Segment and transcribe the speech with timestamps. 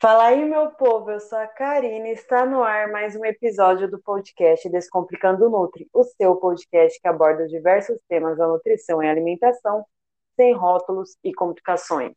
[0.00, 3.98] Fala aí, meu povo, eu sou a Karine, está no ar mais um episódio do
[4.00, 9.84] podcast Descomplicando Nutri, o seu podcast que aborda diversos temas da nutrição e alimentação,
[10.36, 12.12] sem rótulos e complicações.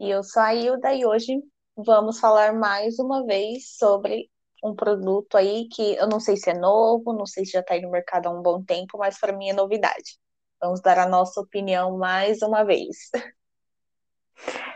[0.00, 1.40] E eu sou a Hilda e hoje
[1.76, 4.28] vamos falar mais uma vez sobre
[4.64, 7.74] um produto aí que eu não sei se é novo, não sei se já está
[7.74, 10.18] aí no mercado há um bom tempo, mas para mim é novidade.
[10.60, 12.96] Vamos dar a nossa opinião mais uma vez.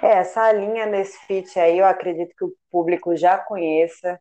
[0.02, 4.20] É, essa linha nesse fit aí, eu acredito que o público já conheça,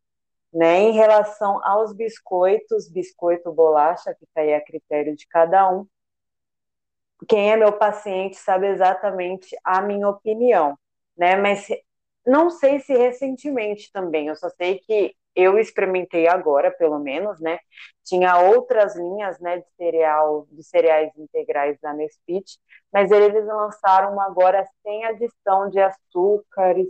[0.53, 0.79] né?
[0.79, 5.87] Em relação aos biscoitos, biscoito bolacha, que está aí a critério de cada um.
[7.27, 10.77] Quem é meu paciente sabe exatamente a minha opinião,
[11.17, 11.35] né?
[11.35, 11.67] Mas
[12.25, 17.59] não sei se recentemente também, eu só sei que eu experimentei agora, pelo menos, né?
[18.03, 22.59] Tinha outras linhas, né, de cereal, de cereais integrais da Nesfit,
[22.91, 26.87] mas eles lançaram agora sem adição de açúcares,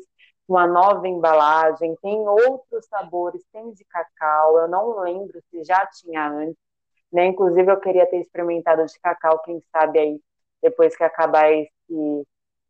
[0.48, 6.30] uma nova embalagem, tem outros sabores, tem de cacau, eu não lembro se já tinha
[6.30, 6.58] antes,
[7.11, 7.26] né?
[7.28, 10.22] Inclusive eu queria ter experimentado de cacau, quem sabe aí
[10.61, 11.72] depois que acabar esse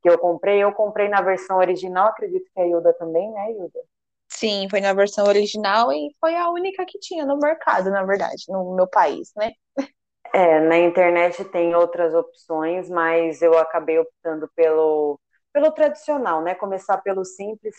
[0.01, 3.79] que eu comprei, eu comprei na versão original, acredito que a Hilda também, né, Hilda?
[4.39, 8.43] Sim, foi na versão original e foi a única que tinha no mercado, na verdade,
[8.49, 9.51] no meu país, né?
[10.33, 15.19] É, na internet tem outras opções, mas eu acabei optando pelo,
[15.53, 16.53] pelo tradicional, né?
[16.55, 17.75] Começar pelo simples,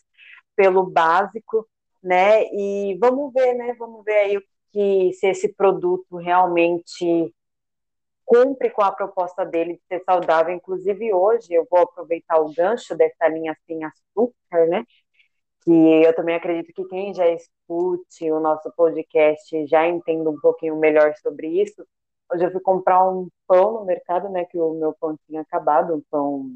[0.57, 1.69] pelo básico,
[2.03, 2.45] né?
[2.53, 3.75] E vamos ver, né?
[3.79, 4.41] Vamos ver aí
[4.73, 7.33] que se esse produto realmente
[8.25, 10.55] cumpre com a proposta dele de ser saudável.
[10.55, 14.85] Inclusive hoje eu vou aproveitar o gancho dessa linha sem açúcar, né?
[15.63, 20.77] Que eu também acredito que quem já escute o nosso podcast já entenda um pouquinho
[20.77, 21.87] melhor sobre isso.
[22.33, 25.95] Hoje eu fui comprar um pão no mercado, né, que o meu pão tinha acabado,
[25.95, 26.51] um pão,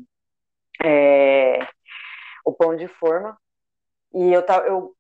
[0.85, 1.67] é,
[2.45, 3.37] o pão de forma,
[4.13, 4.95] e eu, eu,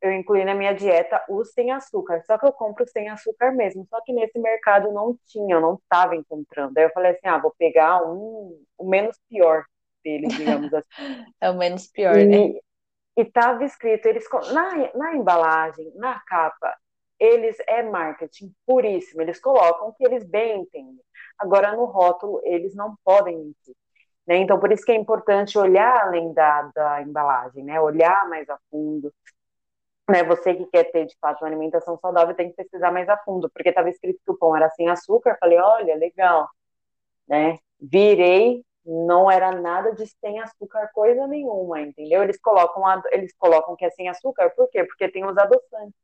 [0.00, 3.84] eu incluí na minha dieta o sem açúcar, só que eu compro sem açúcar mesmo,
[3.88, 6.78] só que nesse mercado não tinha, eu não estava encontrando.
[6.78, 9.64] Aí eu falei assim, ah, vou pegar um, o menos pior
[10.04, 10.86] deles, digamos assim.
[11.40, 12.60] é o menos pior, e, né?
[13.16, 16.74] E estava escrito, eles na, na embalagem, na capa,
[17.18, 21.00] eles é marketing puríssimo, eles colocam o que eles bem entendem.
[21.38, 23.76] Agora, no rótulo, eles não podem mentir.
[24.26, 24.36] Né?
[24.36, 27.80] Então, por isso que é importante olhar além da, da embalagem, né?
[27.80, 29.12] olhar mais a fundo.
[30.08, 30.24] Né?
[30.24, 33.50] Você que quer ter, de fato, uma alimentação saudável tem que pesquisar mais a fundo,
[33.50, 35.36] porque estava escrito que o pão era sem açúcar.
[35.40, 36.48] Falei, olha, legal.
[37.28, 37.58] Né?
[37.80, 42.22] Virei não era nada de sem açúcar coisa nenhuma, entendeu?
[42.22, 42.82] Eles colocam
[43.12, 44.84] eles colocam que é sem açúcar, por quê?
[44.84, 45.94] Porque tem os adoçantes,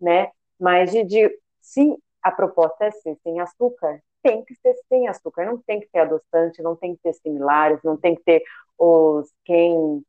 [0.00, 0.30] né?
[0.58, 5.44] Mas de, de se a proposta é ser sem açúcar, tem que ser sem açúcar,
[5.44, 8.42] não tem que ter adoçante, não tem que ter similares, não tem que ter
[8.78, 10.04] os quem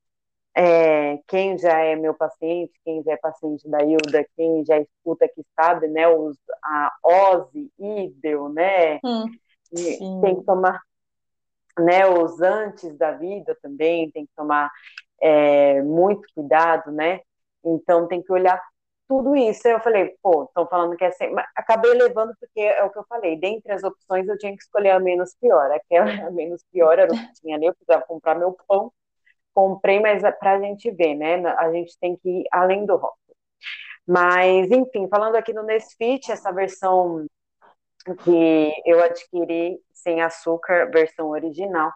[0.58, 5.28] é, quem já é meu paciente, quem já é paciente da Hilda, quem já escuta
[5.28, 9.26] que sabe, né, os, a Ozzy, Idel, né, hum,
[10.22, 10.82] tem que tomar
[11.80, 14.72] né, os antes da vida também tem que tomar
[15.22, 17.22] é, muito cuidado, né?
[17.64, 18.62] Então tem que olhar
[19.08, 19.68] tudo isso.
[19.68, 23.06] Eu falei, pô, estão falando que é mas acabei levando porque é o que eu
[23.08, 25.72] falei, dentre as opções eu tinha que escolher a menos pior.
[25.72, 28.92] Aquela a menos pior era o que tinha ali, eu precisava comprar meu pão,
[29.54, 31.36] comprei, mas é para a gente ver, né?
[31.58, 33.16] A gente tem que ir além do rótulo.
[34.08, 37.26] Mas, enfim, falando aqui no Nesfit, essa versão
[38.14, 41.92] que eu adquiri sem açúcar, versão original,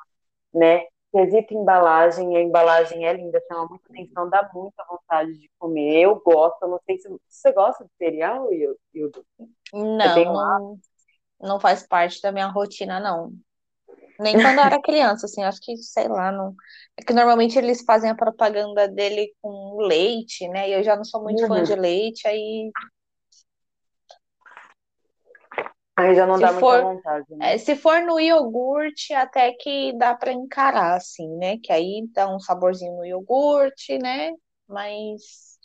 [0.54, 0.86] né?
[1.12, 6.02] Quesito embalagem, a embalagem é linda, chama muita atenção, dá muita vontade de comer.
[6.04, 8.48] Eu gosto, eu não sei se você gosta de cereal,
[8.94, 9.26] Hildo?
[9.74, 10.80] Não, é não,
[11.42, 13.34] não faz parte da minha rotina, não.
[14.20, 16.54] Nem quando eu era criança, assim, acho que, sei lá, não.
[16.98, 20.70] É que normalmente eles fazem a propaganda dele com leite, né?
[20.70, 21.48] E eu já não sou muito uhum.
[21.48, 22.72] fã de leite, aí
[26.00, 27.54] Aí já não se dá for, muita vontade, né?
[27.54, 31.58] É, se for no iogurte, até que dá para encarar, assim, né?
[31.62, 34.32] Que aí dá um saborzinho no iogurte, né?
[34.66, 35.60] Mas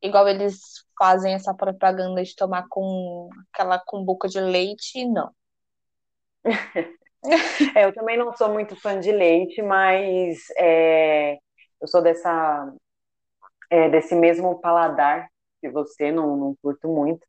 [0.00, 0.58] igual eles
[0.98, 5.30] fazem essa propaganda de tomar com aquela cumbuca de leite, não.
[7.76, 11.34] é, eu também não sou muito fã de leite, mas é,
[11.78, 12.72] eu sou dessa
[13.70, 15.28] é, desse mesmo paladar
[15.60, 17.27] que você, não, não curto muito.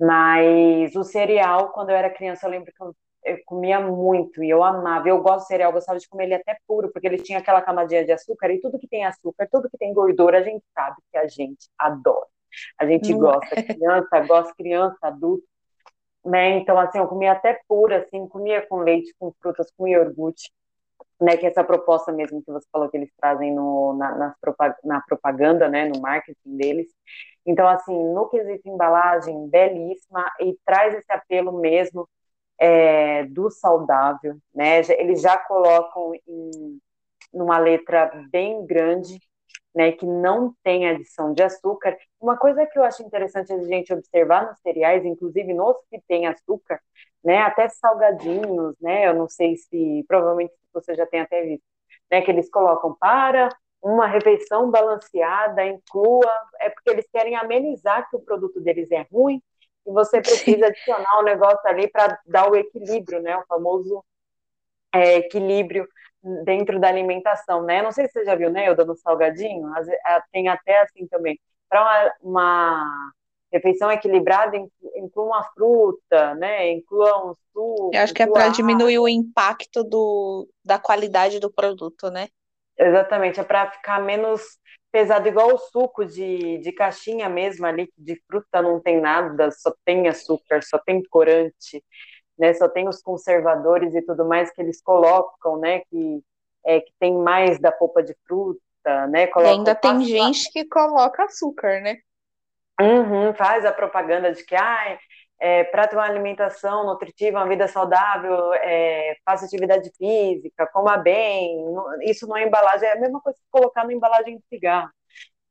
[0.00, 2.94] Mas o cereal, quando eu era criança, eu lembro que eu,
[3.24, 5.08] eu comia muito e eu amava.
[5.08, 7.62] Eu gosto de cereal, eu gostava de comer ele até puro, porque ele tinha aquela
[7.62, 10.96] camadinha de açúcar e tudo que tem açúcar, tudo que tem gordura, a gente sabe
[11.10, 12.26] que a gente adora.
[12.78, 13.18] A gente hum.
[13.18, 15.44] gosta, criança, gosta criança, adulto,
[16.24, 16.58] né?
[16.58, 20.50] Então, assim, eu comia até puro, assim, comia com leite, com frutas, com iogurte,
[21.24, 24.36] né, que essa proposta mesmo que você falou que eles trazem no, na, na,
[24.84, 26.88] na propaganda, né, no marketing deles.
[27.46, 32.08] Então, assim, no quesito embalagem, belíssima e traz esse apelo mesmo
[32.58, 34.80] é, do saudável, né?
[34.98, 36.80] Eles já colocam em
[37.34, 39.18] numa letra bem grande,
[39.74, 41.96] né, que não tem adição de açúcar.
[42.20, 46.26] Uma coisa que eu acho interessante a gente observar nos cereais, inclusive nos que tem
[46.26, 46.80] açúcar,
[47.24, 51.64] né, até salgadinhos, né, eu não sei se, provavelmente você já tem até visto,
[52.10, 53.48] né, que eles colocam para
[53.82, 56.30] uma refeição balanceada, inclua,
[56.60, 59.42] é porque eles querem amenizar que o produto deles é ruim,
[59.86, 64.02] e você precisa adicionar o um negócio ali para dar o equilíbrio, né, o famoso
[64.94, 65.86] é, equilíbrio
[66.44, 67.82] dentro da alimentação, né?
[67.82, 69.70] Não sei se você já viu, né, eu dando salgadinho,
[70.32, 71.38] tem até assim também,
[71.68, 73.12] para uma, uma,
[73.54, 74.56] refeição equilibrada,
[74.96, 77.90] inclua uma fruta, né, inclua um suco.
[77.94, 82.28] Eu acho que é para diminuir o impacto do, da qualidade do produto, né?
[82.76, 84.42] Exatamente, é para ficar menos
[84.90, 89.72] pesado, igual o suco de, de caixinha mesmo ali, de fruta não tem nada, só
[89.84, 91.82] tem açúcar, só tem corante,
[92.36, 92.52] né?
[92.54, 95.80] Só tem os conservadores e tudo mais que eles colocam, né?
[95.88, 96.20] Que,
[96.66, 99.26] é, que tem mais da polpa de fruta, né?
[99.26, 101.98] e ainda tem gente que coloca açúcar, né?
[102.80, 104.98] Uhum, faz a propaganda de que ah,
[105.40, 111.56] é, para ter uma alimentação nutritiva, uma vida saudável, é, faça atividade física, coma bem.
[112.02, 114.90] Isso não é embalagem, é a mesma coisa que colocar na embalagem de cigarro.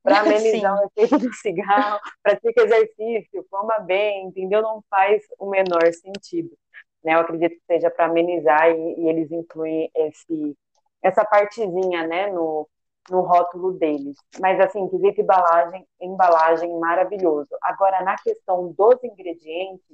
[0.01, 0.83] Para amenizar Sim.
[0.83, 4.61] o efeito do cigarro, pratique exercício, coma bem, entendeu?
[4.61, 6.57] Não faz o menor sentido
[7.03, 7.13] né?
[7.15, 10.57] Eu acredito que seja para amenizar e, e, eles incluem esse,
[11.01, 12.67] essa partezinha, né, no,
[13.09, 14.15] no rótulo deles.
[14.39, 17.49] Mas assim, quesito embalagem, embalagem maravilhoso.
[17.61, 19.85] Agora, na questão dos ingredientes,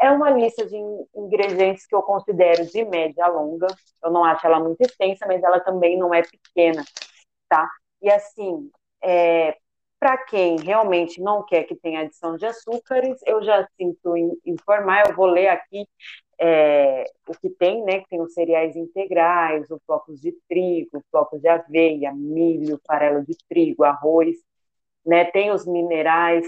[0.00, 0.76] é uma lista de
[1.14, 3.66] ingredientes que eu considero de média longa.
[4.02, 6.84] Eu não acho ela muito extensa, mas ela também não é pequena,
[7.48, 7.68] tá?
[8.02, 8.70] E assim,
[9.02, 9.56] é,
[9.98, 14.14] para quem realmente não quer que tenha adição de açúcares, eu já sinto
[14.44, 15.86] informar, eu vou ler aqui
[16.38, 21.40] é, o que tem, né, que tem os cereais integrais, os flocos de trigo, flocos
[21.40, 24.36] de aveia, milho, farelo de trigo, arroz,
[25.06, 26.46] né, tem os minerais,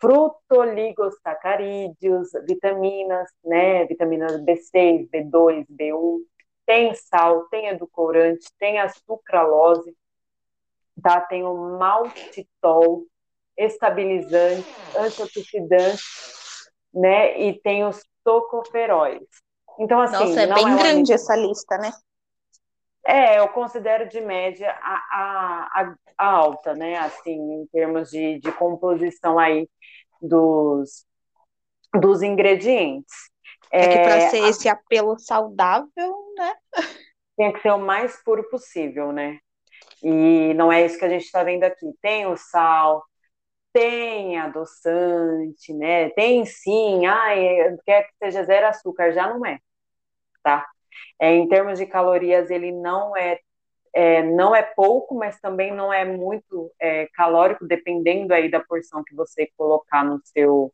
[0.00, 6.18] frutoligosacarídeos, vitaminas, né, vitaminas B6, B2, B1,
[6.66, 9.94] tem sal, tem edulcorante, tem a sucralose,
[11.02, 11.20] tá?
[11.20, 13.04] Tem o maltitol,
[13.56, 16.02] estabilizante, antioxidante,
[16.92, 17.40] né?
[17.40, 19.22] E tem os tocoferóis.
[19.78, 20.28] Então, assim.
[20.28, 21.92] Nossa, é bem é grande essa lista, né?
[23.06, 26.96] É, eu considero de média a, a, a alta, né?
[26.98, 29.68] Assim, em termos de, de composição aí
[30.22, 31.04] dos,
[32.00, 33.14] dos ingredientes.
[33.70, 34.48] É, é que para ser a...
[34.48, 36.54] esse apelo saudável, né?
[37.36, 39.38] Tem que ser o mais puro possível, né?
[40.04, 41.86] E não é isso que a gente está vendo aqui.
[42.02, 43.04] Tem o sal,
[43.72, 46.10] tem adoçante, né?
[46.10, 49.58] Tem sim, ai, quer que seja zero açúcar, já não é,
[50.42, 50.66] tá?
[51.20, 53.40] É, em termos de calorias, ele não é,
[53.94, 59.04] é, não é pouco, mas também não é muito é, calórico, dependendo aí da porção
[59.04, 60.72] que você colocar no seu,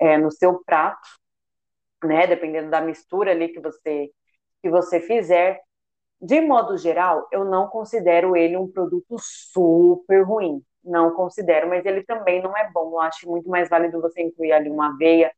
[0.00, 1.08] é, no seu prato,
[2.04, 2.26] né?
[2.26, 4.10] Dependendo da mistura ali que você,
[4.62, 5.60] que você fizer.
[6.20, 12.02] De modo geral, eu não considero ele um produto super ruim, não considero, mas ele
[12.04, 12.92] também não é bom.
[12.92, 15.32] Eu acho muito mais válido você incluir ali uma aveia.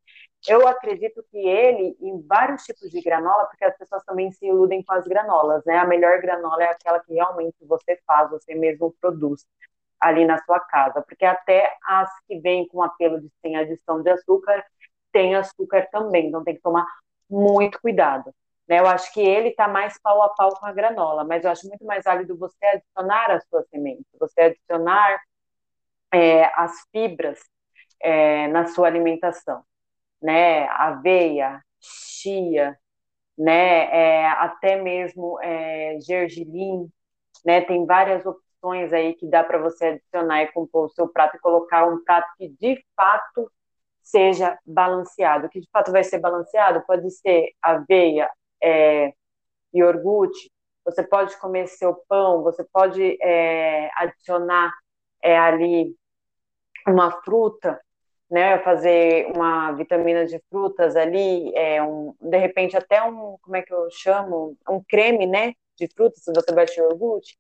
[0.49, 4.83] Eu acredito que ele, em vários tipos de granola, porque as pessoas também se iludem
[4.85, 5.77] com as granolas, né?
[5.79, 9.45] A melhor granola é aquela que realmente você faz, você mesmo produz
[10.01, 14.11] ali na sua casa, porque até as que vêm com apelo de sem adição de
[14.11, 14.65] açúcar,
[15.13, 16.87] tem açúcar também, então tem que tomar
[17.31, 18.33] muito cuidado.
[18.69, 18.81] Né?
[18.81, 21.69] Eu acho que ele está mais pau a pau com a granola, mas eu acho
[21.69, 25.21] muito mais válido você adicionar a sua semente, você adicionar
[26.13, 27.39] é, as fibras
[28.01, 29.65] é, na sua alimentação,
[30.23, 30.67] né?
[30.69, 32.79] Aveia, chia,
[33.39, 34.23] né?
[34.23, 36.91] É, até mesmo é, gergelim,
[37.45, 37.61] né?
[37.63, 41.41] Tem várias opções aí que dá para você adicionar e compor o seu prato e
[41.41, 43.51] colocar um prato que de fato
[44.03, 45.47] seja balanceado.
[45.47, 48.31] O que de fato vai ser balanceado pode ser aveia,
[48.63, 49.13] é,
[49.73, 50.51] iogurte,
[50.85, 54.73] você pode comer seu pão, você pode é, adicionar
[55.23, 55.95] é, ali
[56.87, 57.81] uma fruta,
[58.31, 63.63] né, fazer uma vitamina de frutas ali, é um, de repente até um, como é
[63.63, 67.37] que eu chamo, um creme, né, de frutas, se você bate iogurte,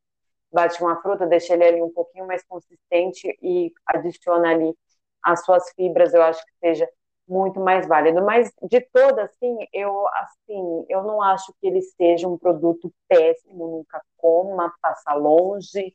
[0.52, 4.75] bate uma fruta, deixa ele ali um pouquinho mais consistente e adiciona ali
[5.23, 6.88] as suas fibras, eu acho que seja
[7.28, 8.25] muito mais válido.
[8.25, 13.68] Mas de todas, assim, eu assim, eu não acho que ele seja um produto péssimo,
[13.78, 15.95] nunca coma, passa longe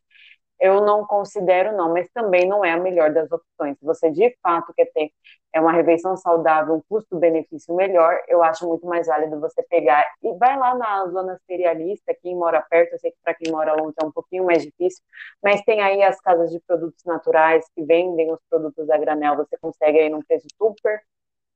[0.59, 3.77] eu não considero não, mas também não é a melhor das opções.
[3.79, 5.11] Se você de fato quer ter
[5.53, 10.33] é uma refeição saudável, um custo-benefício melhor, eu acho muito mais válido você pegar e
[10.37, 13.93] vai lá na zona cerealista, quem mora perto, eu sei que para quem mora longe
[14.01, 15.03] é um pouquinho mais difícil,
[15.43, 19.57] mas tem aí as casas de produtos naturais que vendem os produtos a granel, você
[19.57, 21.01] consegue aí num preço super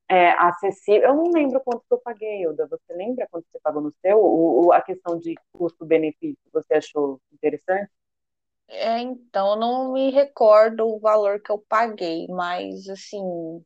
[0.08, 1.08] é, acessível.
[1.08, 2.66] Eu não lembro quanto que eu paguei, Ilda.
[2.68, 4.18] Você lembra quanto você pagou no seu?
[4.18, 7.90] O, o a questão de custo-benefício, você achou interessante?
[8.68, 13.64] É, então, eu não me recordo o valor que eu paguei, mas assim.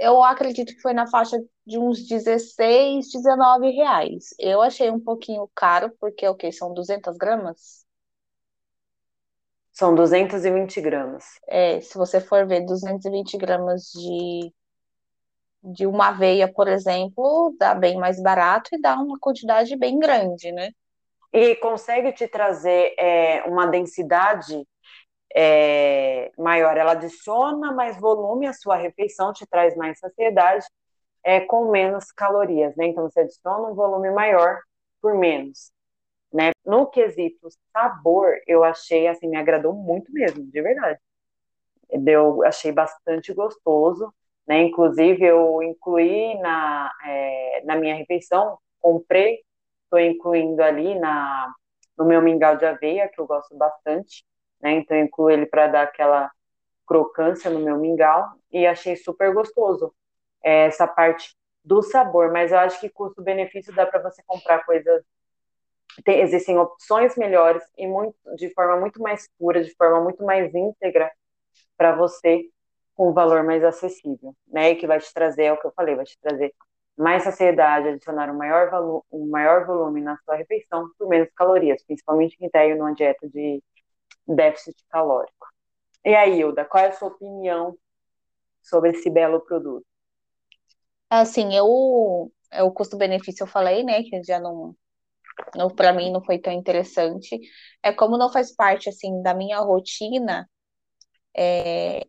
[0.00, 4.34] Eu acredito que foi na faixa de uns 16, 19 reais.
[4.38, 6.50] Eu achei um pouquinho caro, porque o que?
[6.50, 7.86] São 200 gramas?
[9.78, 11.24] São 220 gramas.
[11.46, 14.52] É, se você for ver 220 gramas de,
[15.62, 20.50] de uma aveia, por exemplo, dá bem mais barato e dá uma quantidade bem grande,
[20.50, 20.70] né?
[21.32, 24.66] e consegue te trazer é, uma densidade
[25.34, 26.76] é, maior.
[26.76, 30.66] Ela adiciona mais volume à sua refeição, te traz mais saciedade
[31.24, 32.86] é, com menos calorias, né?
[32.86, 34.58] Então você adiciona um volume maior
[35.00, 35.70] por menos.
[36.32, 36.50] Né?
[36.64, 40.98] No quesito sabor, eu achei assim, me agradou muito mesmo, de verdade.
[41.90, 44.12] Eu achei bastante gostoso,
[44.46, 44.62] né?
[44.62, 49.40] Inclusive eu incluí na, é, na minha refeição, comprei
[49.84, 51.52] estou incluindo ali na,
[51.96, 54.24] no meu mingau de aveia, que eu gosto bastante,
[54.60, 54.72] né?
[54.72, 56.30] Então eu incluo ele para dar aquela
[56.86, 59.94] crocância no meu mingau e achei super gostoso
[60.44, 65.02] é, essa parte do sabor, mas eu acho que custo-benefício dá para você comprar coisas
[66.02, 70.54] tem, existem opções melhores e muito, de forma muito mais pura, de forma muito mais
[70.54, 71.10] íntegra
[71.76, 72.48] para você
[72.94, 74.70] com um valor mais acessível, né?
[74.70, 76.52] E que vai te trazer, é o que eu falei, vai te trazer
[76.96, 81.84] mais saciedade, adicionar um maior, volu um maior volume na sua refeição por menos calorias,
[81.84, 83.62] principalmente quem está aí numa dieta de
[84.26, 85.46] déficit calórico.
[86.04, 87.76] E aí, Hilda, qual é a sua opinião
[88.62, 89.86] sobre esse belo produto?
[91.08, 94.74] Assim, eu, o custo-benefício eu falei, né, que já não
[95.76, 97.38] para mim não foi tão interessante.
[97.82, 100.48] É como não faz parte assim da minha rotina,
[101.36, 102.06] é,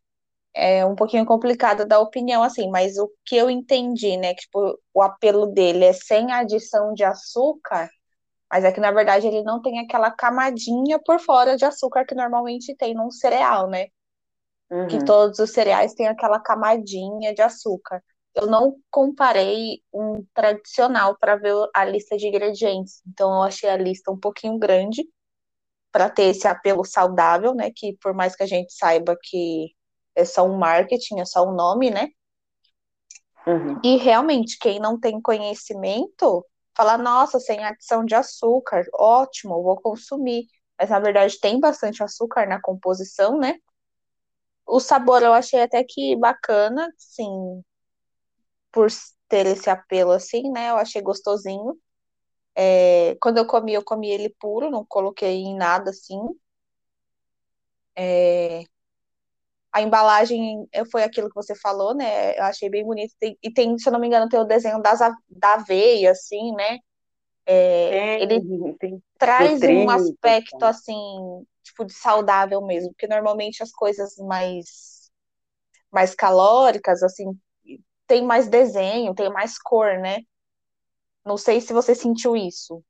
[0.53, 4.79] é um pouquinho complicado da opinião, assim, mas o que eu entendi, né, que tipo,
[4.93, 7.89] o apelo dele é sem adição de açúcar,
[8.51, 12.15] mas é que na verdade ele não tem aquela camadinha por fora de açúcar que
[12.15, 13.87] normalmente tem num cereal, né?
[14.71, 14.87] Uhum.
[14.87, 18.03] Que todos os cereais têm aquela camadinha de açúcar.
[18.35, 23.77] Eu não comparei um tradicional para ver a lista de ingredientes, então eu achei a
[23.77, 25.07] lista um pouquinho grande
[25.91, 27.71] para ter esse apelo saudável, né?
[27.75, 29.73] Que por mais que a gente saiba que
[30.15, 32.09] é só um marketing, é só um nome, né?
[33.47, 33.79] Uhum.
[33.83, 36.45] E realmente, quem não tem conhecimento,
[36.75, 40.45] fala, nossa, sem adição de açúcar, ótimo, vou consumir.
[40.79, 43.55] Mas na verdade tem bastante açúcar na composição, né?
[44.65, 47.63] O sabor eu achei até que bacana, sim,
[48.71, 48.87] por
[49.27, 50.69] ter esse apelo assim, né?
[50.69, 51.77] Eu achei gostosinho.
[52.55, 56.19] É, quando eu comi, eu comi ele puro, não coloquei em nada assim.
[57.95, 58.63] É,
[59.71, 62.37] a embalagem foi aquilo que você falou, né?
[62.37, 63.13] Eu achei bem bonito.
[63.21, 64.99] E tem, se eu não me engano, tem o desenho das,
[65.29, 66.79] da aveia, assim, né?
[67.45, 68.41] É, ele
[68.79, 70.95] tem, traz um aspecto, assim,
[71.63, 75.09] tipo, de saudável mesmo, porque normalmente as coisas mais,
[75.91, 77.25] mais calóricas, assim,
[78.09, 80.23] tem mais desenho, tem mais cor, né?
[81.23, 82.83] Não sei se você sentiu isso.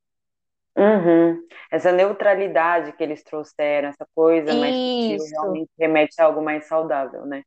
[0.78, 1.46] Uhum.
[1.70, 7.26] Essa neutralidade que eles trouxeram, essa coisa mais sutil, realmente remete a algo mais saudável,
[7.26, 7.44] né?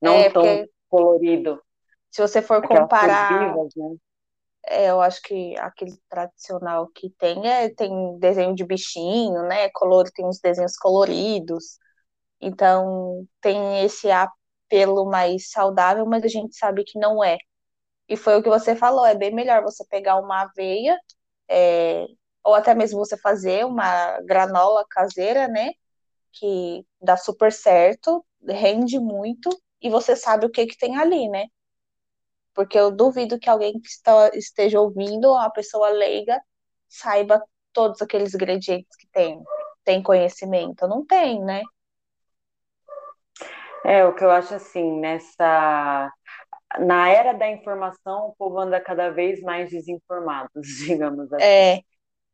[0.00, 1.62] Não é, tão colorido.
[2.10, 3.96] Se você for comparar, vivas, né?
[4.66, 9.68] é, eu acho que aquele tradicional que tem é tem desenho de bichinho, né?
[9.70, 11.78] Color, tem uns desenhos coloridos.
[12.40, 14.10] Então tem esse
[14.72, 17.36] apelo mais saudável, mas a gente sabe que não é.
[18.08, 20.98] E foi o que você falou, é bem melhor você pegar uma aveia,
[21.48, 22.06] é,
[22.44, 25.72] ou até mesmo você fazer uma granola caseira, né?
[26.32, 29.50] Que dá super certo, rende muito
[29.80, 31.46] e você sabe o que que tem ali, né?
[32.54, 36.40] Porque eu duvido que alguém que está, esteja ouvindo, uma pessoa leiga,
[36.88, 39.42] saiba todos aqueles ingredientes que tem.
[39.84, 40.86] Tem conhecimento?
[40.86, 41.62] Não tem, né?
[43.84, 46.12] É, o que eu acho assim, nessa.
[46.80, 50.50] Na era da informação, o povo anda cada vez mais desinformado,
[50.86, 51.44] digamos assim.
[51.44, 51.80] É,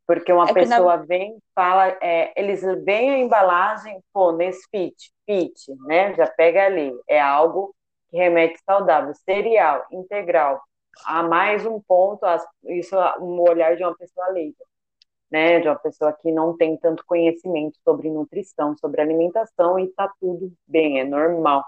[0.07, 1.03] Porque uma é pessoa na...
[1.03, 5.53] vem, fala, é, eles veem a embalagem, pô, nesse fit, fit,
[5.87, 6.13] né?
[6.15, 7.75] Já pega ali, é algo
[8.09, 10.61] que remete saudável, cereal, integral.
[11.05, 12.25] Há mais um ponto,
[12.65, 14.63] isso é um olhar de uma pessoa leiga,
[15.31, 15.59] né?
[15.59, 20.51] De uma pessoa que não tem tanto conhecimento sobre nutrição, sobre alimentação, e tá tudo
[20.67, 21.63] bem, é normal.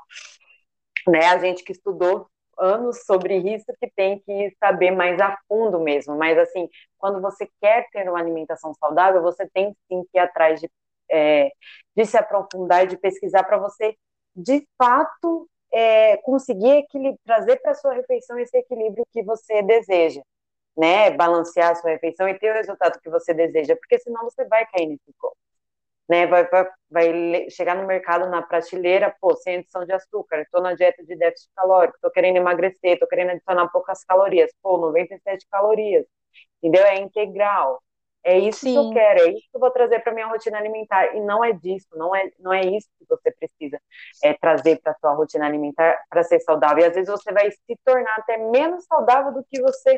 [1.08, 1.26] Né?
[1.28, 2.28] A gente que estudou
[2.58, 6.16] anos sobre isso que tem que saber mais a fundo mesmo.
[6.18, 10.60] Mas, assim, quando você quer ter uma alimentação saudável, você tem sim que ir atrás
[10.60, 10.70] de,
[11.12, 11.52] é,
[11.96, 13.96] de se aprofundar de pesquisar para você,
[14.36, 16.86] de fato, é, conseguir
[17.26, 20.22] trazer para sua refeição esse equilíbrio que você deseja.
[20.78, 24.46] Né, balancear a sua refeição e ter o resultado que você deseja, porque senão você
[24.46, 25.38] vai cair nesse golpe
[26.12, 26.28] né?
[26.28, 30.74] Vai, vai, vai chegar no mercado na prateleira, pô, sem adição de açúcar, estou na
[30.74, 36.06] dieta de déficit calórico, estou querendo emagrecer, estou querendo adicionar poucas calorias, pô, 97 calorias,
[36.62, 36.86] entendeu?
[36.86, 37.82] É integral.
[38.24, 38.74] É isso Sim.
[38.74, 41.16] que eu quero, é isso que eu vou trazer para minha rotina alimentar.
[41.16, 43.82] E não é disso, não é, não é isso que você precisa
[44.24, 46.84] é, trazer para sua rotina alimentar para ser saudável.
[46.84, 49.98] E às vezes você vai se tornar até menos saudável do que você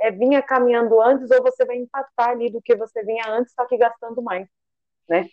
[0.00, 3.66] é, vinha caminhando antes, ou você vai empatar ali do que você vinha antes, só
[3.66, 4.48] que gastando mais,
[5.08, 5.28] né?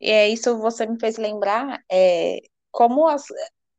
[0.00, 2.40] E é isso você me fez lembrar é,
[2.70, 3.24] como as,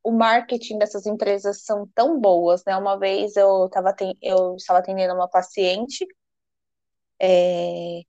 [0.04, 2.76] o marketing dessas empresas são tão boas, né?
[2.78, 6.06] Uma vez eu, tava, eu estava atendendo uma paciente
[7.20, 8.02] é,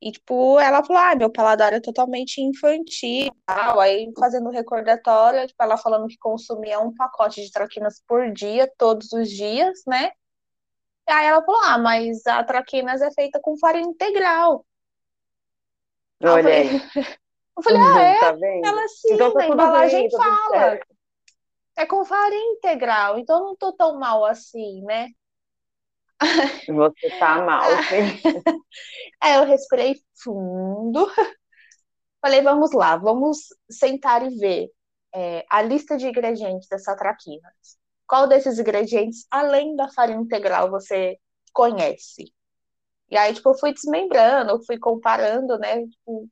[0.00, 3.80] e, tipo, ela falou, ah, meu paladar é totalmente infantil, tal.
[3.80, 9.12] aí fazendo recordatório, tipo, ela falando que consumia um pacote de traquinas por dia, todos
[9.12, 10.12] os dias, né?
[11.08, 14.64] Aí ela falou, ah, mas a traquinas é feita com farinha integral.
[16.22, 16.68] Olha aí.
[17.56, 18.20] Eu falei, uhum, ah, é?
[18.20, 18.36] Tá
[18.68, 20.78] ela sim, então, tá na embalagem bem, fala.
[21.76, 25.08] É com farinha integral, então não tô tão mal assim, né?
[26.68, 28.20] Você tá mal, sim.
[29.20, 31.06] Aí eu respirei fundo.
[32.20, 33.38] Falei, vamos lá, vamos
[33.70, 34.68] sentar e ver
[35.14, 37.48] é, a lista de ingredientes dessa traquina.
[38.08, 41.18] Qual desses ingredientes, além da farinha integral, você
[41.52, 42.32] conhece?
[43.10, 45.86] E aí, tipo, eu fui desmembrando, eu fui comparando, né?
[45.86, 46.28] Tipo,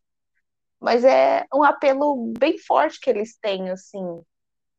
[0.81, 4.23] mas é um apelo bem forte que eles têm, assim,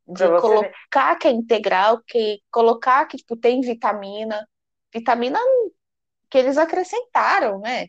[0.07, 1.19] de colocar ver.
[1.19, 4.47] que é integral, que colocar que tipo, tem vitamina,
[4.93, 5.39] vitamina
[6.29, 7.87] que eles acrescentaram, né?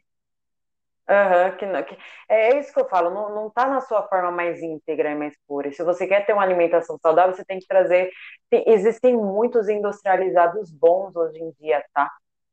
[1.10, 1.96] Uhum, que não, que,
[2.28, 5.34] é isso que eu falo, não, não tá na sua forma mais íntegra e mais
[5.46, 5.72] pura.
[5.72, 8.10] Se você quer ter uma alimentação saudável, você tem que trazer.
[8.50, 12.10] Tem, existem muitos industrializados bons hoje em dia, tá?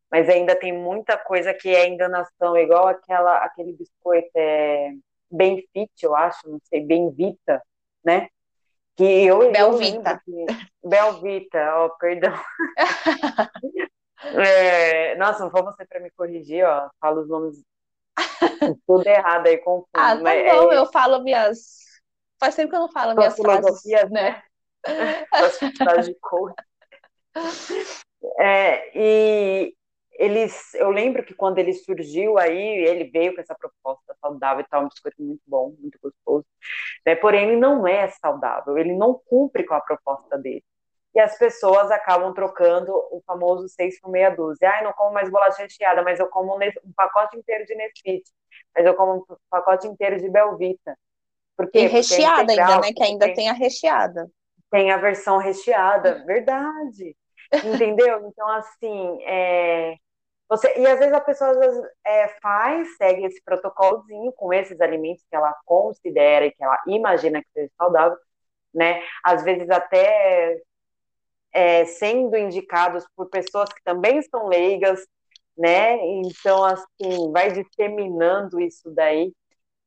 [0.09, 4.31] Mas ainda tem muita coisa que é enganação, igual aquela, aquele biscoito.
[4.35, 4.93] É
[5.29, 7.61] Benfit, eu acho, não sei, Benvita,
[8.03, 8.29] né?
[8.95, 10.21] Que eu, Belvita.
[10.27, 10.67] Eu que...
[10.87, 12.33] Belvita, ó, oh, perdão.
[14.23, 17.61] é, nossa, não for você para me corrigir, ó, falo os nomes
[18.87, 19.87] tudo errado aí, confundo.
[19.93, 20.77] Ah, tá mas, bom, é...
[20.77, 21.85] eu falo minhas...
[22.39, 24.43] Faz tempo que eu não falo minhas frases, né?
[25.31, 26.53] As frases de cor.
[28.39, 29.75] É, e,
[30.17, 34.67] eles, eu lembro que quando ele surgiu aí, ele veio com essa proposta saudável e
[34.69, 36.45] tal, um biscoito muito bom, muito gostoso,
[37.05, 37.15] né?
[37.15, 40.63] Porém, ele não é saudável, ele não cumpre com a proposta dele.
[41.15, 44.69] E as pessoas acabam trocando o famoso 6 por meia dúzia.
[44.69, 48.23] Ah, não como mais bolacha recheada, mas eu como um pacote inteiro de Nesfit,
[48.75, 50.97] mas eu como um pacote inteiro de Belvita.
[51.55, 52.93] Porque, e recheada porque é integral, ainda, né?
[52.93, 54.29] Que ainda tem, tem a recheada.
[54.69, 57.15] Tem a versão recheada, verdade.
[57.63, 58.19] Entendeu?
[58.27, 59.95] Então, assim, é,
[60.49, 65.23] você, e às vezes a pessoa vezes, é, faz, segue esse protocolozinho com esses alimentos
[65.29, 68.17] que ela considera e que ela imagina que seja saudável,
[68.73, 69.01] né?
[69.23, 70.61] Às vezes até
[71.55, 74.99] é, sendo indicados por pessoas que também são leigas,
[75.57, 75.97] né?
[76.05, 79.33] Então, assim, vai disseminando isso daí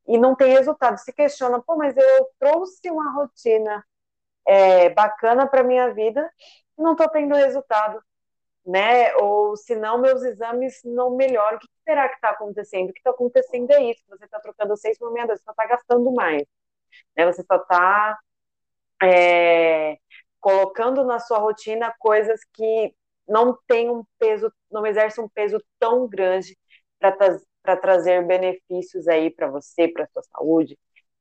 [0.07, 0.99] e não tem resultado.
[0.99, 3.85] Se questiona, pô, mas eu trouxe uma rotina
[4.47, 6.31] é, bacana para minha vida
[6.79, 8.03] e não estou tendo resultado
[8.69, 9.15] né?
[9.17, 11.57] Ou se não, meus exames não melhoram.
[11.57, 12.91] O que será que está acontecendo?
[12.91, 15.67] O que está acontecendo é isso, você está trocando seis por meia você só está
[15.67, 16.43] gastando mais.
[17.17, 17.27] Né?
[17.27, 18.19] Você só está
[19.03, 19.99] é,
[20.41, 22.95] colocando na sua rotina coisas que
[23.27, 26.57] não tem um peso, não exercem um peso tão grande
[26.99, 30.79] para trazer benefícios aí para você, para sua saúde,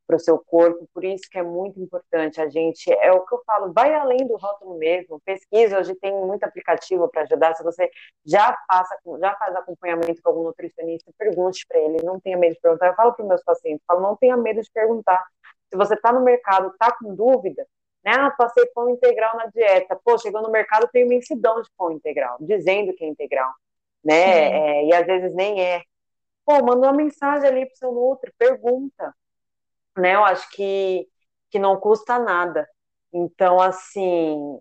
[0.07, 3.35] para o seu corpo, por isso que é muito importante a gente, é o que
[3.35, 7.63] eu falo, vai além do rótulo mesmo, pesquisa, hoje tem muito aplicativo para ajudar, se
[7.63, 7.91] você
[8.25, 12.61] já, passa, já faz acompanhamento com algum nutricionista, pergunte para ele, não tenha medo de
[12.61, 15.21] perguntar, eu falo para meus pacientes, falo, não tenha medo de perguntar,
[15.69, 17.67] se você está no mercado, está com dúvida,
[18.07, 21.91] né, ah, passei pão integral na dieta, pô, chegou no mercado, tem imensidão de pão
[21.91, 23.51] integral, dizendo que é integral,
[24.03, 25.83] né, é, e às vezes nem é,
[26.45, 29.13] pô, manda uma mensagem ali pro seu Nutri, pergunta,
[29.97, 30.15] né?
[30.15, 31.07] Eu acho que,
[31.49, 32.67] que não custa nada.
[33.11, 34.59] Então, assim,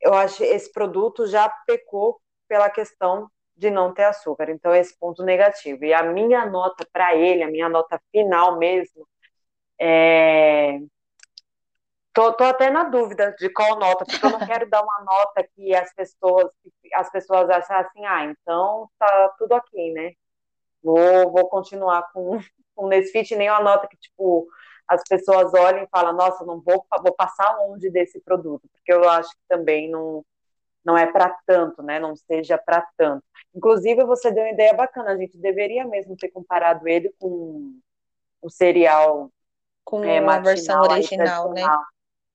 [0.00, 4.50] eu acho que esse produto já pecou pela questão de não ter açúcar.
[4.50, 5.84] Então, esse ponto negativo.
[5.84, 9.06] E a minha nota para ele, a minha nota final mesmo,
[9.80, 10.78] é...
[12.14, 15.44] Tô, tô, até na dúvida de qual nota, porque eu não quero dar uma nota
[15.54, 16.48] que as pessoas,
[16.94, 20.12] as pessoas acham assim, ah, então tá tudo ok, né?
[20.80, 22.38] Vou, vou continuar com,
[22.76, 24.46] com Nesfit, nem uma nota que, tipo,
[24.86, 29.08] as pessoas olhem e falam, nossa, não vou, vou passar longe desse produto, porque eu
[29.08, 30.24] acho que também não,
[30.84, 31.98] não é para tanto, né?
[31.98, 33.24] Não seja para tanto.
[33.52, 37.76] Inclusive, você deu uma ideia bacana, a gente deveria mesmo ter comparado ele com
[38.40, 39.30] o cereal
[39.82, 41.62] com é, a versão original, né?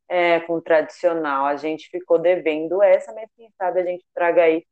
[0.09, 1.45] É, com o tradicional.
[1.45, 4.65] A gente ficou devendo essa, mas quem sabe a gente traga aí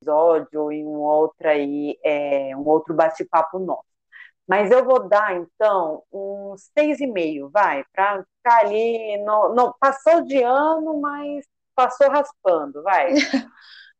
[0.00, 3.84] episódio em um outro aí, é, um outro bate-papo nosso.
[4.48, 9.74] Mas eu vou dar, então, uns seis e meio, vai, para ficar ali, no, no,
[9.80, 13.12] passou de ano, mas passou raspando, vai.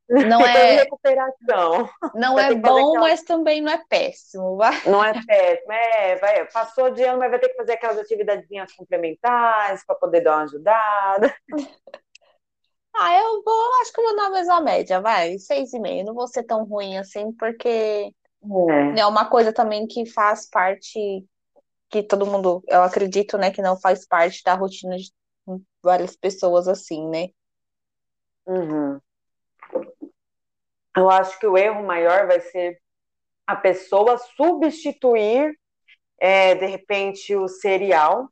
[0.08, 1.88] Não é recuperação.
[2.14, 3.00] Não é bom, aquela...
[3.00, 4.56] mas também não é péssimo.
[4.56, 4.82] Vai.
[4.86, 8.46] Não é péssimo, é, vai, passou de ano, mas vai ter que fazer aquelas atividades
[8.76, 11.34] complementares para poder dar uma ajudada.
[12.94, 16.04] Ah, eu vou, acho que eu vou dar a mesma média, vai, seis e meio.
[16.04, 18.12] Não vou ser tão ruim assim, porque
[18.98, 19.00] é.
[19.00, 21.24] é uma coisa também que faz parte,
[21.88, 25.10] que todo mundo, eu acredito, né, que não faz parte da rotina de
[25.82, 27.28] várias pessoas assim, né?
[28.46, 29.00] Uhum.
[30.96, 32.78] Eu acho que o erro maior vai ser
[33.46, 35.59] a pessoa substituir,
[36.18, 38.28] é, de repente, o cereal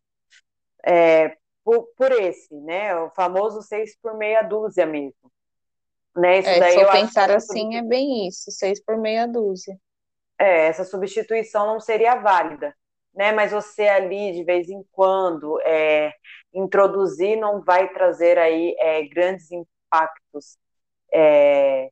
[0.85, 2.95] é, por, por, esse, né?
[2.97, 5.31] O famoso seis por meia dúzia mesmo.
[6.17, 6.41] Né?
[6.41, 9.79] Isso é, daí se eu pensar assim, é bem isso, seis por meia dúzia.
[10.39, 12.75] É, essa substituição não seria válida,
[13.15, 13.33] né?
[13.33, 16.13] Mas você ali, de vez em quando, é,
[16.53, 20.59] introduzir não vai trazer aí é, grandes impactos
[21.13, 21.91] é,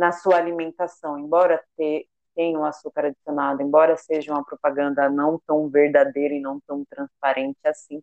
[0.00, 5.68] na sua alimentação, embora ter, tenha um açúcar adicionado, embora seja uma propaganda não tão
[5.68, 8.02] verdadeira e não tão transparente assim,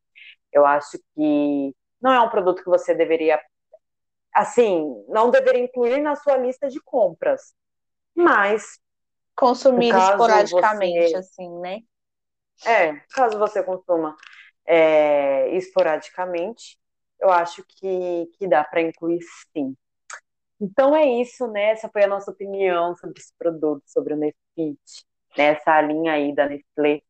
[0.53, 3.41] eu acho que não é um produto que você deveria,
[4.31, 7.55] assim, não deveria incluir na sua lista de compras,
[8.13, 8.79] mas
[9.35, 11.79] consumir esporadicamente, você, assim, né?
[12.63, 14.15] É, caso você consuma
[14.67, 16.77] é, esporadicamente,
[17.19, 19.19] eu acho que, que dá para incluir
[19.51, 19.75] sim.
[20.59, 21.71] Então é isso, né?
[21.71, 25.05] Essa foi a nossa opinião sobre esse produto, sobre o Nesfit,
[25.37, 25.55] né?
[25.83, 27.01] linha aí da Nestlé.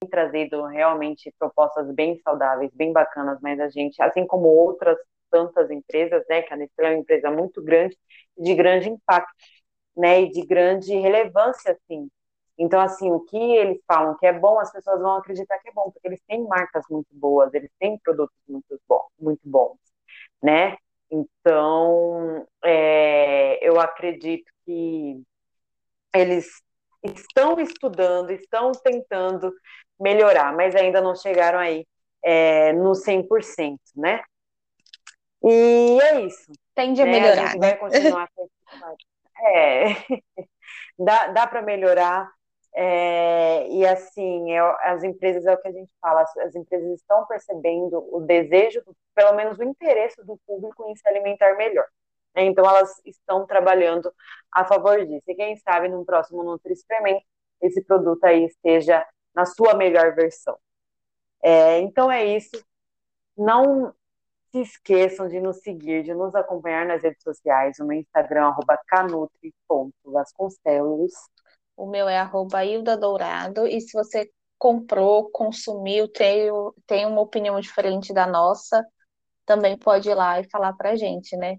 [0.00, 4.98] Tem trazido realmente propostas bem saudáveis, bem bacanas, mas a gente, assim como outras
[5.30, 6.42] tantas empresas, né?
[6.42, 7.96] Que a Nestlé é uma empresa muito grande,
[8.38, 9.32] de grande impacto,
[9.96, 10.22] né?
[10.22, 12.10] E de grande relevância, assim.
[12.58, 15.72] Então, assim, o que eles falam que é bom, as pessoas vão acreditar que é
[15.72, 19.78] bom, porque eles têm marcas muito boas, eles têm produtos muito, bom, muito bons,
[20.42, 20.76] né?
[21.14, 25.22] Então, é, eu acredito que
[26.12, 26.60] eles
[27.04, 29.52] estão estudando, estão tentando
[30.00, 31.86] melhorar, mas ainda não chegaram aí
[32.22, 34.22] é, no 100%, né?
[35.44, 36.50] E é isso.
[36.74, 37.12] Tende a né?
[37.12, 37.42] melhorar.
[37.42, 37.68] A gente né?
[37.68, 39.04] vai continuar com esse
[39.46, 39.84] É,
[40.98, 42.28] dá, dá para melhorar,
[42.76, 47.00] é, e assim, é, as empresas, é o que a gente fala, as, as, empresas
[47.00, 48.82] estão percebendo o desejo,
[49.14, 51.86] pelo menos o interesse do público em se alimentar melhor.
[52.34, 52.42] Né?
[52.44, 54.12] Então, elas estão trabalhando
[54.50, 55.22] a favor disso.
[55.28, 57.20] E quem sabe, no próximo Nutri Experiment,
[57.62, 60.58] esse produto aí esteja na sua melhor versão.
[61.42, 62.60] É, então, é isso.
[63.36, 63.94] Não
[64.50, 68.76] se esqueçam de nos seguir, de nos acompanhar nas redes sociais, no meu Instagram, arroba
[68.86, 71.12] canutri.vasconcelos
[71.76, 73.66] o meu é arroba Hilda Dourado.
[73.66, 76.50] E se você comprou, consumiu, tem,
[76.86, 78.84] tem uma opinião diferente da nossa,
[79.44, 81.58] também pode ir lá e falar pra gente, né?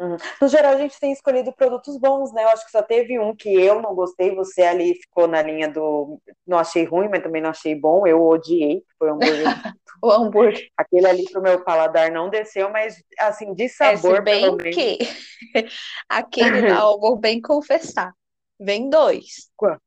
[0.00, 0.16] Uhum.
[0.40, 2.44] No geral, a gente tem escolhido produtos bons, né?
[2.44, 5.68] Eu acho que só teve um que eu não gostei, você ali ficou na linha
[5.68, 6.18] do.
[6.46, 8.06] Não achei ruim, mas também não achei bom.
[8.06, 9.44] Eu odiei, foi um hambúrguer.
[10.02, 10.68] o hambúrguer.
[10.74, 14.98] Aquele ali pro meu paladar não desceu, mas assim, de sabor, é, bem que
[16.08, 18.14] aquele lá, eu vou bem confessar.
[18.60, 19.50] Vem dois.
[19.56, 19.78] Qual?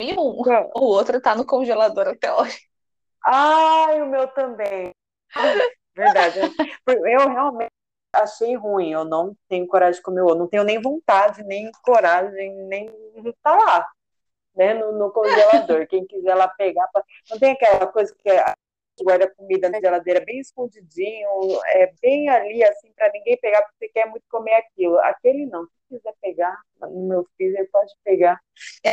[0.00, 0.42] E um.
[0.74, 2.58] O outro tá no congelador até hoje.
[3.24, 4.92] Ai, o meu também.
[5.94, 6.40] Verdade.
[6.86, 7.70] Eu realmente
[8.14, 8.92] achei ruim.
[8.92, 10.38] Eu não tenho coragem de comer outro.
[10.38, 12.90] Não tenho nem vontade, nem coragem, nem
[13.42, 13.88] tá lá.
[14.56, 15.86] Né, no, no congelador.
[15.88, 16.88] Quem quiser lá pegar.
[16.92, 17.02] Pra...
[17.30, 18.54] Não tem aquela coisa que é
[19.02, 21.28] guarda comida na geladeira bem escondidinho,
[21.66, 24.98] é bem ali, assim, para ninguém pegar, porque você quer muito comer aquilo.
[25.00, 28.40] Aquele não quiser pegar no meu filho, ele pode pegar.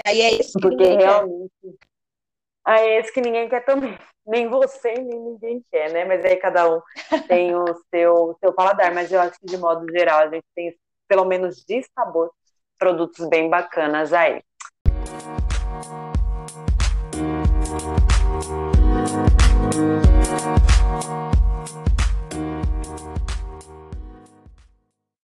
[0.05, 1.51] Aí é isso que Porque ninguém realmente.
[1.61, 1.73] Quer.
[2.63, 3.97] Aí é isso que ninguém quer também.
[4.23, 6.05] Nem você, nem ninguém quer, né?
[6.05, 6.79] Mas aí cada um
[7.27, 8.93] tem o seu, seu paladar.
[8.93, 12.31] Mas eu acho que, de modo geral, a gente tem, pelo menos de sabor,
[12.77, 14.43] produtos bem bacanas aí.
[19.73, 20.20] Música